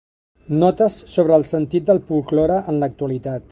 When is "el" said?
1.41-1.45